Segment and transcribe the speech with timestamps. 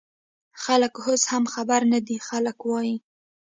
[0.63, 2.95] خلک اوس هم خبر نه دي، خلک وايي